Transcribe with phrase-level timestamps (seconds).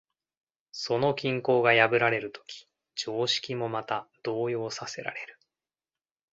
[0.71, 5.37] その均衡が破られるとき、常識もまた動揺させられる。